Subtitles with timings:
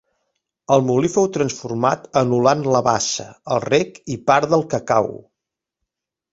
[0.75, 5.15] El molí fou transformat anul·lant la bassa, el rec i part del cacau.